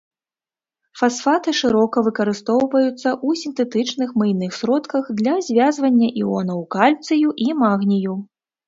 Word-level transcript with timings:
Фасфаты 1.01 1.53
шырока 1.59 2.03
выкарыстоўваюцца 2.07 2.95
ў 2.95 3.29
сінтэтычных 3.43 4.09
мыйных 4.23 4.51
сродках 4.63 5.03
для 5.21 5.35
звязвання 5.51 6.09
іонаў 6.25 6.69
кальцыю 6.79 7.27
і 7.49 7.57
магнію. 7.65 8.23